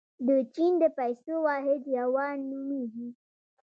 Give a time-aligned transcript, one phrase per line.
[0.27, 3.09] د چین د پیسو واحد یوان نومیږي.